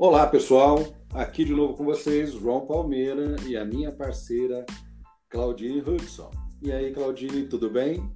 [0.00, 0.78] Olá pessoal,
[1.12, 4.64] aqui de novo com vocês, João Palmeira e a minha parceira
[5.28, 6.30] Claudine Hudson.
[6.62, 8.08] E aí, Claudine, tudo bem?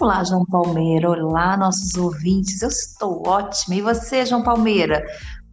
[0.00, 1.10] Olá, João Palmeira.
[1.10, 2.62] Olá, nossos ouvintes.
[2.62, 3.74] Eu estou ótima.
[3.74, 5.04] E você, João Palmeira?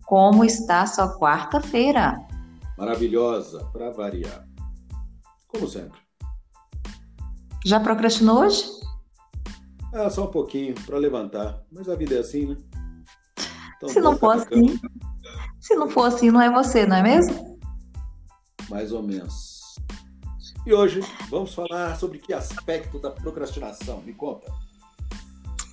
[0.05, 2.17] Como está sua quarta-feira?
[2.77, 4.47] Maravilhosa, para variar.
[5.49, 5.99] Como sempre.
[7.65, 8.63] Já procrastinou hoje?
[9.93, 11.61] Ah, só um pouquinho, para levantar.
[11.69, 12.57] Mas a vida é assim, né?
[13.75, 14.79] Então, se não for assim,
[15.59, 17.59] se não for assim, não é você, não é mesmo?
[18.69, 19.75] Mais ou menos.
[20.65, 24.01] E hoje vamos falar sobre que aspecto da procrastinação?
[24.05, 24.51] Me conta.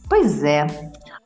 [0.09, 0.67] Pois é.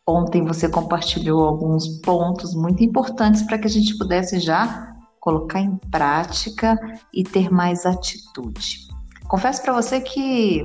[0.07, 5.77] Ontem você compartilhou alguns pontos muito importantes para que a gente pudesse já colocar em
[5.91, 6.77] prática
[7.13, 8.89] e ter mais atitude.
[9.29, 10.65] Confesso para você que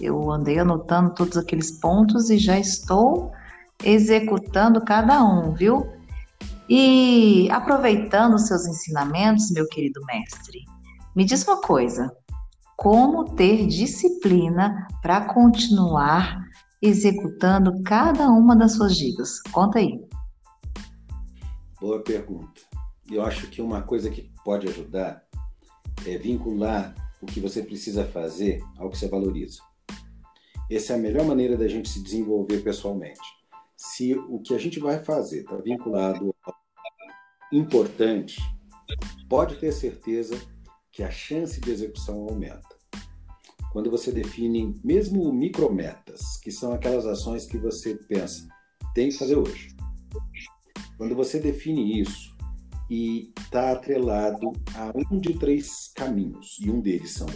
[0.00, 3.30] eu andei anotando todos aqueles pontos e já estou
[3.84, 6.01] executando cada um, viu?
[6.74, 10.60] E aproveitando os seus ensinamentos, meu querido mestre,
[11.14, 12.10] me diz uma coisa:
[12.78, 16.42] como ter disciplina para continuar
[16.80, 19.38] executando cada uma das suas dicas?
[19.52, 20.00] Conta aí.
[21.78, 22.62] Boa pergunta.
[23.10, 25.22] Eu acho que uma coisa que pode ajudar
[26.06, 29.60] é vincular o que você precisa fazer ao que você valoriza.
[30.70, 33.20] Essa é a melhor maneira da gente se desenvolver pessoalmente
[33.82, 36.61] se o que a gente vai fazer está vinculado ao
[37.52, 38.40] importante,
[39.28, 40.40] pode ter certeza
[40.90, 42.76] que a chance de execução aumenta.
[43.72, 48.46] Quando você define mesmo micrometas, que são aquelas ações que você pensa,
[48.94, 49.74] tem que fazer hoje.
[50.98, 52.36] Quando você define isso
[52.90, 57.26] e está atrelado a um de três caminhos, e um deles são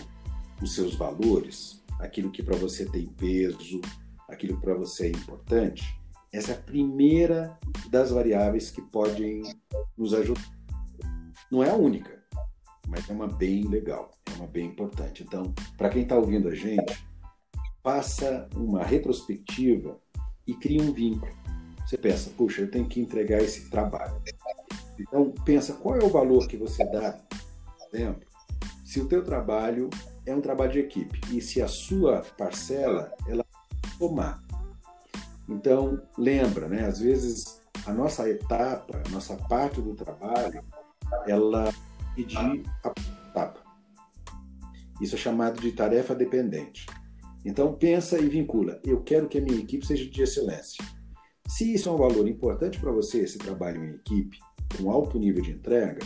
[0.63, 3.81] os seus valores, aquilo que para você tem peso,
[4.29, 5.99] aquilo que para você é importante,
[6.33, 7.59] essa é a primeira
[7.91, 9.43] das variáveis que podem
[9.97, 10.45] nos ajudar.
[11.51, 12.23] Não é a única,
[12.89, 15.23] mas é uma bem legal, é uma bem importante.
[15.23, 17.07] Então, para quem está ouvindo a gente,
[17.83, 20.01] faça uma retrospectiva
[20.47, 21.33] e crie um vínculo.
[21.87, 24.21] Você pensa, puxa, eu tenho que entregar esse trabalho.
[24.99, 28.27] Então, pensa qual é o valor que você dá, por exemplo,
[28.85, 29.89] se o teu trabalho
[30.25, 33.45] é um trabalho de equipe e se a sua parcela ela
[33.99, 34.46] tomar
[35.49, 36.87] então, lembra, né?
[36.87, 40.65] Às vezes a nossa etapa, a nossa parte do trabalho,
[41.27, 41.73] ela
[42.15, 42.93] pedir a
[43.29, 43.61] etapa.
[45.01, 46.87] Isso é chamado de tarefa dependente.
[47.45, 48.81] Então pensa e vincula.
[48.85, 50.85] Eu quero que a minha equipe seja de excelência.
[51.47, 54.39] Se isso é um valor importante para você, esse trabalho em equipe,
[54.77, 56.05] com alto nível de entrega,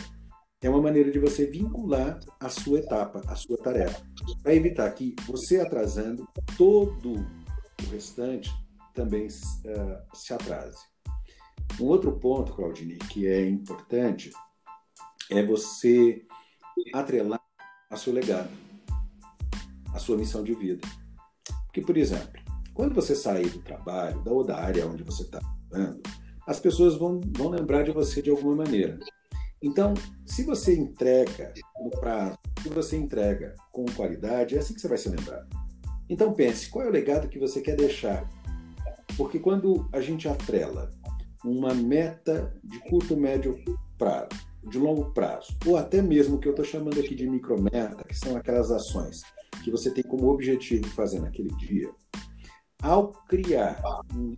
[0.61, 4.03] é uma maneira de você vincular a sua etapa, a sua tarefa,
[4.43, 8.51] para evitar que você atrasando todo o restante
[8.93, 10.79] também uh, se atrase.
[11.79, 14.31] Um outro ponto, Claudine, que é importante
[15.29, 16.25] é você
[16.93, 17.41] atrelar
[17.89, 18.49] a seu legado,
[19.93, 20.87] a sua missão de vida.
[21.65, 22.41] Porque, por exemplo,
[22.73, 26.01] quando você sair do trabalho ou da área onde você está trabalhando,
[26.45, 28.99] as pessoas vão, vão lembrar de você de alguma maneira.
[29.61, 29.93] Então,
[30.25, 34.97] se você entrega no prazo, se você entrega com qualidade, é assim que você vai
[34.97, 35.47] ser lembrado.
[36.09, 38.27] Então pense, qual é o legado que você quer deixar
[39.17, 40.89] porque quando a gente atrela
[41.43, 43.57] uma meta de curto, médio
[43.97, 44.29] prazo,
[44.63, 48.15] de longo prazo, ou até mesmo o que eu estou chamando aqui de micrometa, que
[48.15, 49.21] são aquelas ações
[49.63, 51.89] que você tem como objetivo fazer naquele dia,
[52.81, 53.81] ao criar
[54.15, 54.35] um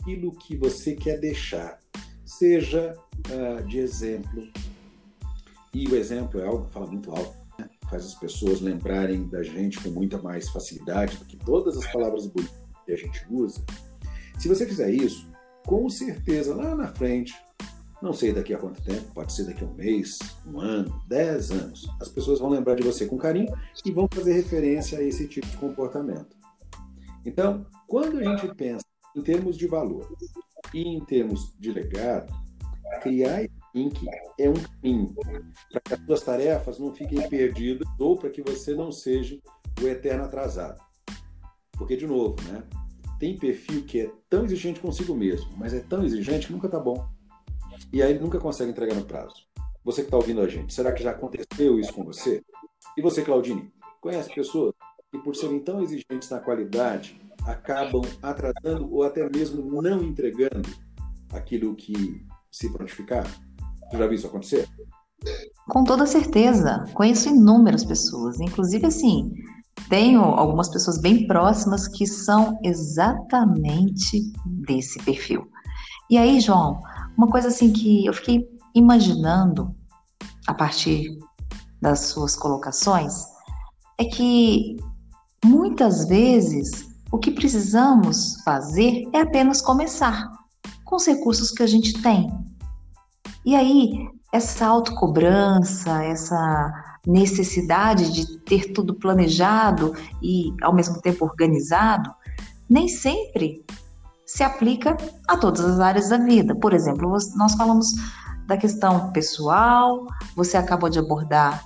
[0.00, 1.78] aquilo que você quer deixar,
[2.24, 2.96] seja
[3.28, 4.48] uh, de exemplo,
[5.74, 7.68] e o exemplo é algo que fala muito alto, né?
[7.88, 12.26] faz as pessoas lembrarem da gente com muita mais facilidade do que todas as palavras
[12.26, 12.59] bonitas
[12.90, 13.64] que a gente usa,
[14.38, 15.30] se você fizer isso,
[15.64, 17.34] com certeza lá na frente,
[18.02, 21.50] não sei daqui a quanto tempo, pode ser daqui a um mês, um ano, dez
[21.50, 23.52] anos, as pessoas vão lembrar de você com carinho
[23.84, 26.36] e vão fazer referência a esse tipo de comportamento.
[27.24, 28.84] Então, quando a gente pensa
[29.14, 30.10] em termos de valor
[30.72, 32.32] e em termos de legado,
[33.02, 34.00] criar link
[34.38, 35.14] é um caminho
[35.70, 39.38] para que as suas tarefas não fiquem perdidas ou para que você não seja
[39.80, 40.80] o eterno atrasado.
[41.72, 42.62] Porque, de novo, né?
[43.20, 46.80] Tem perfil que é tão exigente consigo mesmo, mas é tão exigente que nunca tá
[46.80, 47.06] bom.
[47.92, 49.34] E aí ele nunca consegue entregar no prazo.
[49.84, 52.42] Você que está ouvindo a gente, será que já aconteceu isso com você?
[52.96, 53.70] E você, Claudine,
[54.00, 54.74] conhece pessoas
[55.12, 60.68] que, por serem tão exigentes na qualidade, acabam atrasando ou até mesmo não entregando
[61.30, 63.30] aquilo que se prontificaram?
[63.90, 64.66] Você já viu isso acontecer?
[65.68, 66.84] Com toda certeza.
[66.94, 68.40] Conheço inúmeras pessoas.
[68.40, 69.32] Inclusive, assim,
[69.90, 75.46] tenho algumas pessoas bem próximas que são exatamente desse perfil.
[76.08, 76.80] E aí, João,
[77.18, 79.74] uma coisa assim que eu fiquei imaginando
[80.46, 81.18] a partir
[81.82, 83.24] das suas colocações
[83.98, 84.76] é que
[85.44, 90.30] muitas vezes o que precisamos fazer é apenas começar
[90.84, 92.30] com os recursos que a gente tem.
[93.44, 96.72] E aí, essa autocobrança, essa
[97.06, 102.14] necessidade de ter tudo planejado e ao mesmo tempo organizado,
[102.68, 103.64] nem sempre
[104.24, 104.96] se aplica
[105.26, 106.54] a todas as áreas da vida.
[106.54, 107.88] Por exemplo, nós falamos
[108.46, 110.06] da questão pessoal,
[110.36, 111.64] você acabou de abordar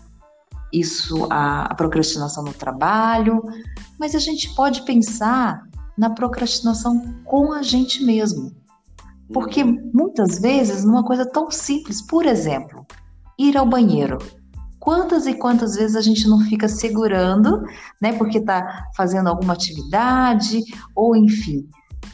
[0.72, 3.42] isso, a, a procrastinação no trabalho,
[3.98, 5.62] mas a gente pode pensar
[5.96, 8.52] na procrastinação com a gente mesmo.
[9.32, 12.86] Porque muitas vezes, numa coisa tão simples, por exemplo,
[13.38, 14.18] ir ao banheiro.
[14.78, 17.62] Quantas e quantas vezes a gente não fica segurando,
[18.00, 20.60] né, porque está fazendo alguma atividade,
[20.94, 21.66] ou enfim,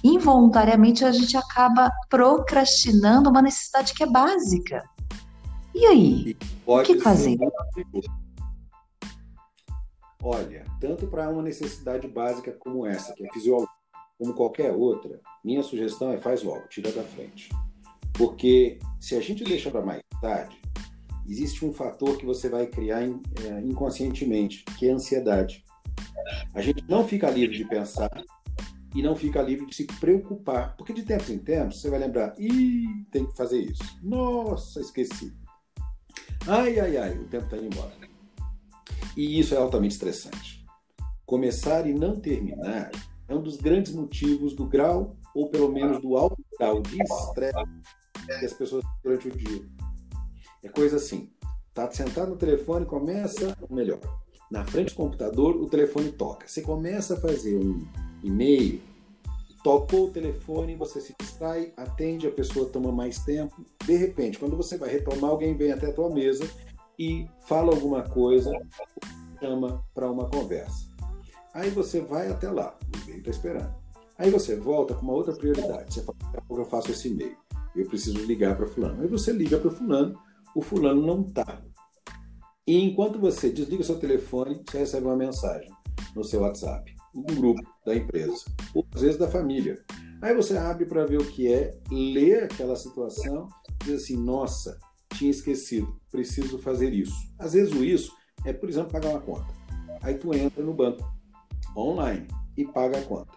[0.05, 4.85] involuntariamente a gente acaba procrastinando uma necessidade que é básica.
[5.75, 6.37] E aí?
[6.65, 7.37] o que fazer?
[10.23, 13.73] Olha, tanto para uma necessidade básica como essa, que é fisiológica,
[14.21, 17.49] como qualquer outra, minha sugestão é faz logo, tira da frente.
[18.13, 20.61] Porque se a gente deixa para mais tarde,
[21.27, 23.09] existe um fator que você vai criar é,
[23.65, 25.65] inconscientemente, que é a ansiedade.
[26.53, 28.11] A gente não fica livre de pensar
[28.95, 32.35] e não fica livre de se preocupar, porque de tempos em tempos você vai lembrar,
[32.39, 33.83] ih, tem que fazer isso.
[34.03, 35.33] Nossa, esqueci.
[36.47, 37.93] Ai, ai, ai, o tempo está indo embora.
[39.17, 40.67] E isso é altamente estressante.
[41.25, 42.91] Começar e não terminar
[43.31, 47.65] é um dos grandes motivos do grau, ou pelo menos do alto grau de estresse
[48.27, 49.62] que as pessoas durante o dia.
[50.65, 51.31] É coisa assim,
[51.73, 54.00] tá sentado no telefone, começa, ou melhor,
[54.50, 56.49] na frente do computador, o telefone toca.
[56.49, 57.87] Você começa a fazer um
[58.21, 58.81] e-mail,
[59.62, 63.65] tocou o telefone, você se distrai, atende, a pessoa toma mais tempo.
[63.87, 66.44] De repente, quando você vai retomar, alguém vem até a tua mesa
[66.99, 68.50] e fala alguma coisa,
[69.38, 70.90] chama para uma conversa.
[71.52, 73.75] Aí você vai até lá, o e-mail está esperando.
[74.17, 75.94] Aí você volta com uma outra prioridade.
[75.94, 76.19] Você fala,
[76.50, 77.37] eu faço esse e-mail.
[77.75, 79.02] Eu preciso ligar para fulano.
[79.02, 80.19] Aí você liga para fulano,
[80.55, 81.62] o fulano não está.
[82.67, 85.70] E enquanto você desliga o seu telefone, você recebe uma mensagem
[86.14, 88.44] no seu WhatsApp, um grupo da empresa,
[88.75, 89.82] ou às vezes da família.
[90.23, 93.49] Aí você abre para ver o que é, lê aquela situação,
[93.85, 94.79] diz assim, nossa,
[95.14, 97.17] tinha esquecido, preciso fazer isso.
[97.38, 98.14] Às vezes o isso
[98.44, 99.49] é, por exemplo, pagar uma conta.
[100.02, 101.20] Aí tu entra no banco
[101.77, 102.27] online
[102.57, 103.33] e paga a conta.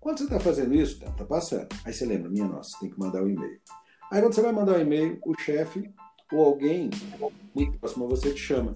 [0.00, 1.68] Quando você está fazendo isso, está passando.
[1.84, 3.60] Aí você lembra, minha nossa, tem que mandar o um e-mail.
[4.12, 5.90] Aí quando você vai mandar o um e-mail, o chefe
[6.32, 6.90] ou alguém
[7.54, 8.74] muito próximo a você te chama,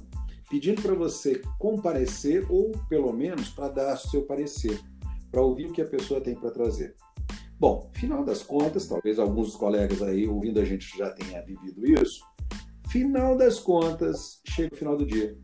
[0.48, 4.80] pedindo para você comparecer ou pelo menos para dar seu parecer,
[5.30, 6.96] para ouvir o que a pessoa tem para trazer.
[7.58, 11.86] Bom, final das contas, talvez alguns dos colegas aí ouvindo a gente já tenha vivido
[11.86, 12.24] isso.
[12.88, 15.38] Final das contas, chega o final do dia.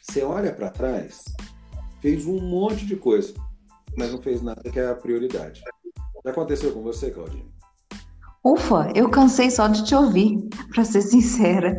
[0.00, 1.24] Você olha para trás,
[2.06, 3.34] fez um monte de coisa,
[3.96, 5.60] mas não fez nada que é a prioridade.
[6.24, 7.44] Já aconteceu com você, Claudinha?
[8.44, 10.38] Ufa, eu cansei só de te ouvir,
[10.72, 11.76] para ser sincera.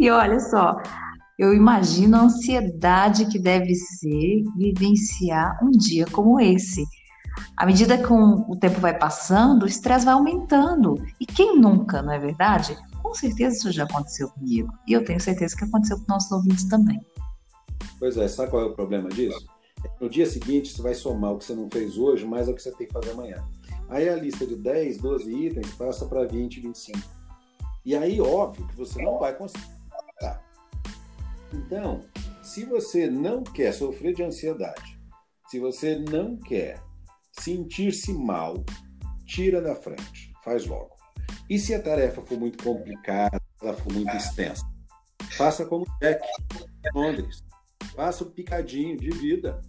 [0.00, 0.82] E olha só,
[1.38, 6.84] eu imagino a ansiedade que deve ser vivenciar um dia como esse.
[7.56, 10.96] À medida que o tempo vai passando, o estresse vai aumentando.
[11.20, 12.76] E quem nunca, não é verdade?
[13.00, 14.72] Com certeza isso já aconteceu comigo.
[14.88, 17.00] E eu tenho certeza que aconteceu com nossos ouvintes também.
[18.00, 19.46] Pois é, sabe qual é o problema disso?
[20.00, 22.62] No dia seguinte, você vai somar o que você não fez hoje mais o que
[22.62, 23.44] você tem que fazer amanhã.
[23.88, 26.98] Aí a lista de 10, 12 itens passa para 20, 25.
[27.84, 29.78] E aí, óbvio que você não vai conseguir.
[31.52, 32.02] Então,
[32.42, 35.00] se você não quer sofrer de ansiedade,
[35.48, 36.82] se você não quer
[37.40, 38.64] sentir-se mal,
[39.24, 40.94] tira da frente, faz logo.
[41.48, 44.62] E se a tarefa for muito complicada, ela for muito extensa,
[45.36, 46.26] faça como Jack
[46.94, 47.42] Londres.
[47.98, 49.60] Faça o picadinho de vida.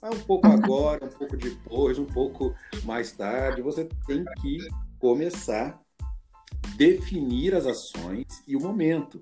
[0.00, 3.60] Vai um pouco agora, um pouco depois, um pouco mais tarde.
[3.60, 4.56] Você tem que
[4.98, 9.20] começar a definir as ações e o momento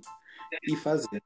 [0.63, 1.21] e fazer.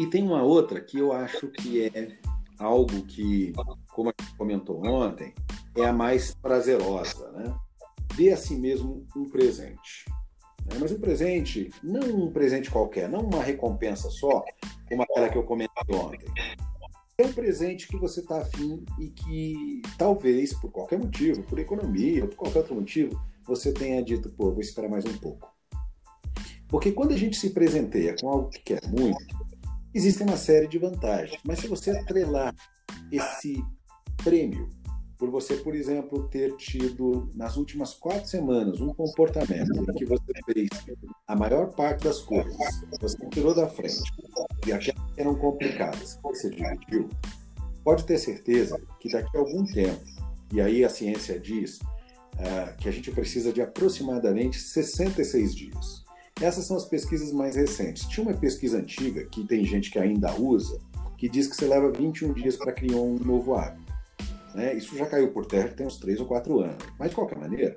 [0.00, 2.18] E tem uma outra que eu acho que é
[2.58, 3.52] algo que,
[3.92, 5.32] como a gente comentou ontem,
[5.76, 7.54] é a mais prazerosa, né?
[8.16, 10.06] Dê a si mesmo um presente.
[10.66, 10.76] Né?
[10.80, 14.44] Mas um presente, não um presente qualquer, não uma recompensa só,
[14.90, 16.26] como aquela que eu comentei ontem.
[17.16, 22.26] É um presente que você está afim e que talvez, por qualquer motivo, por economia,
[22.26, 25.48] por qualquer outro motivo, você tenha dito, pô, vou esperar mais um pouco.
[26.68, 29.36] Porque quando a gente se presenteia com algo que quer muito,
[29.92, 31.40] existe uma série de vantagens.
[31.44, 32.54] Mas se você atrelar
[33.12, 33.62] esse
[34.24, 34.68] prêmio
[35.20, 40.32] por você, por exemplo, ter tido nas últimas quatro semanas um comportamento em que você
[40.46, 40.70] fez
[41.28, 42.56] a maior parte das coisas,
[42.98, 44.02] você tirou da frente
[44.66, 47.06] e que eram complicadas, você dividiu,
[47.84, 50.00] pode ter certeza que daqui a algum tempo,
[50.54, 56.04] e aí a ciência diz uh, que a gente precisa de aproximadamente 66 dias.
[56.40, 58.08] Essas são as pesquisas mais recentes.
[58.08, 60.80] Tinha uma pesquisa antiga, que tem gente que ainda usa,
[61.18, 63.89] que diz que você leva 21 dias para criar um novo hábito.
[64.54, 64.74] Né?
[64.74, 66.84] Isso já caiu por terra tem uns 3 ou 4 anos.
[66.98, 67.76] Mas, de qualquer maneira,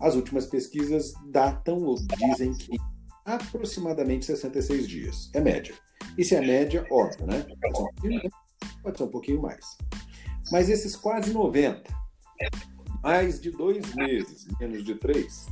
[0.00, 2.78] as últimas pesquisas datam ou dizem que
[3.24, 5.30] aproximadamente 66 dias.
[5.34, 5.74] É média.
[6.16, 7.46] E se é média, óbvio, né?
[8.82, 9.76] Pode ser um pouquinho mais.
[10.50, 11.92] Mas esses quase 90,
[13.02, 15.46] mais de dois meses, menos de três,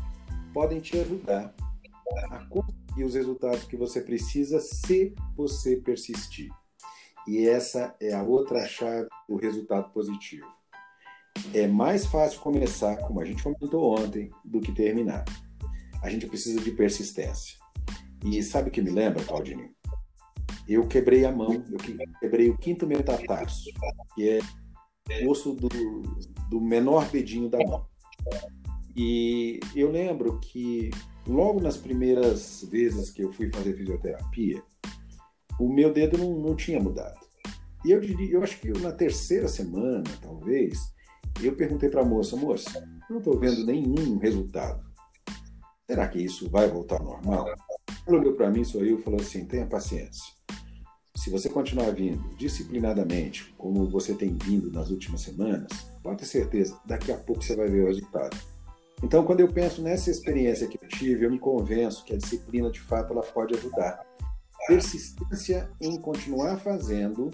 [0.54, 1.54] podem te ajudar
[2.30, 6.50] a conseguir os resultados que você precisa se você persistir.
[7.26, 10.46] E essa é a outra chave do resultado positivo.
[11.52, 15.24] É mais fácil começar, como a gente comentou ontem, do que terminar.
[16.02, 17.56] A gente precisa de persistência.
[18.24, 19.74] E sabe o que me lembra, Claudinho?
[20.68, 21.78] Eu quebrei a mão, eu
[22.20, 23.64] quebrei o quinto metatarso,
[24.14, 24.40] que é
[25.24, 25.68] o osso do,
[26.48, 27.86] do menor dedinho da mão.
[28.96, 30.90] E eu lembro que
[31.26, 34.62] logo nas primeiras vezes que eu fui fazer fisioterapia,
[35.58, 37.18] o meu dedo não, não tinha mudado.
[37.84, 40.78] E eu diria, eu acho que na terceira semana, talvez,
[41.42, 44.84] eu perguntei para a moça, moça, não estou vendo nenhum resultado.
[45.88, 47.46] Será que isso vai voltar ao normal?
[48.06, 50.34] Ela olhou para mim, sorriu e falou assim: tenha paciência.
[51.14, 55.70] Se você continuar vindo disciplinadamente, como você tem vindo nas últimas semanas,
[56.02, 58.36] pode ter certeza, daqui a pouco você vai ver o resultado.
[59.02, 62.70] Então, quando eu penso nessa experiência que eu tive, eu me convenço que a disciplina,
[62.70, 64.00] de fato, ela pode ajudar
[64.66, 67.30] persistência em continuar fazendo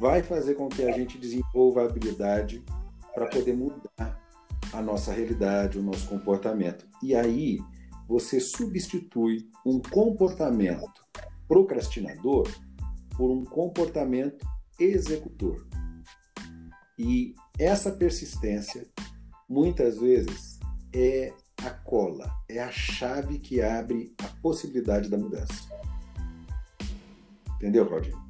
[0.00, 2.64] vai fazer com que a gente desenvolva a habilidade
[3.14, 4.20] para poder mudar
[4.72, 6.86] a nossa realidade, o nosso comportamento.
[7.02, 7.58] E aí
[8.08, 11.02] você substitui um comportamento
[11.46, 12.48] procrastinador
[13.16, 14.46] por um comportamento
[14.78, 15.66] executor.
[16.98, 18.86] E essa persistência,
[19.48, 20.58] muitas vezes,
[20.94, 21.32] é
[21.64, 25.70] a cola, é a chave que abre a possibilidade da mudança.
[27.62, 28.20] Entendeu, Claudinho?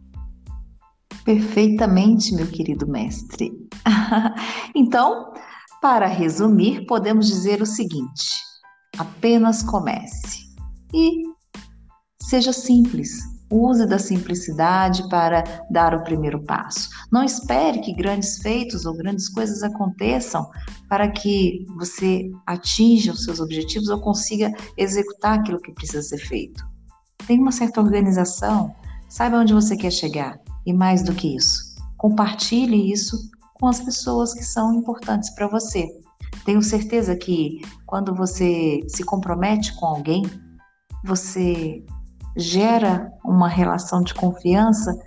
[1.24, 3.50] Perfeitamente, meu querido mestre.
[4.76, 5.32] então,
[5.80, 8.28] para resumir, podemos dizer o seguinte:
[8.98, 10.44] apenas comece
[10.92, 11.22] e
[12.20, 13.22] seja simples.
[13.50, 16.90] Use da simplicidade para dar o primeiro passo.
[17.10, 20.50] Não espere que grandes feitos ou grandes coisas aconteçam
[20.88, 26.62] para que você atinja os seus objetivos ou consiga executar aquilo que precisa ser feito.
[27.26, 28.74] Tenha uma certa organização,
[29.12, 33.14] Saiba onde você quer chegar e mais do que isso, compartilhe isso
[33.52, 35.86] com as pessoas que são importantes para você.
[36.46, 40.22] Tenho certeza que quando você se compromete com alguém,
[41.04, 41.84] você
[42.38, 44.98] gera uma relação de confiança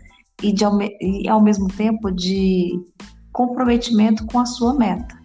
[0.44, 0.64] e, de,
[1.02, 2.80] e ao mesmo tempo de
[3.32, 5.18] comprometimento com a sua meta,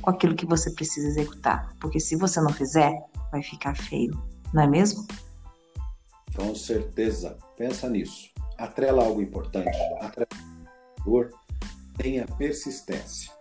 [0.00, 1.68] com aquilo que você precisa executar.
[1.78, 2.98] Porque se você não fizer,
[3.30, 4.18] vai ficar feio,
[4.54, 5.06] não é mesmo?
[6.36, 7.36] Com certeza.
[7.56, 8.30] Pensa nisso.
[8.58, 9.76] Atrela algo importante.
[10.00, 10.28] Atrela
[11.04, 11.30] dor.
[11.96, 13.32] Tenha persistência.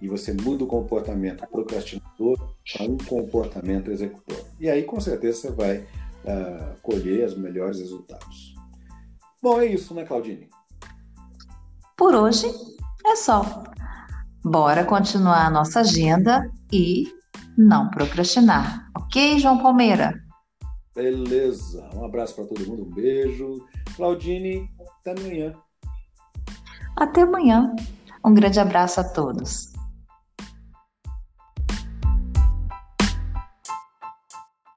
[0.00, 4.44] E você muda o comportamento procrastinador para um comportamento executor.
[4.60, 8.54] E aí, com certeza, você vai uh, colher os melhores resultados.
[9.42, 10.48] Bom, é isso, né, Claudine?
[11.96, 12.46] Por hoje
[13.04, 13.64] é só.
[14.44, 17.12] Bora continuar a nossa agenda e
[17.56, 18.88] não procrastinar.
[18.96, 20.27] Ok, João Palmeira?
[20.98, 21.88] Beleza.
[21.94, 23.64] Um abraço para todo mundo, um beijo.
[23.94, 25.54] Claudine, até amanhã.
[26.96, 27.76] Até amanhã.
[28.24, 29.67] Um grande abraço a todos.